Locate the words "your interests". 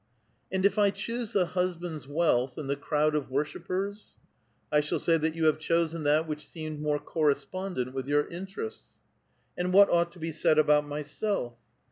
8.07-8.87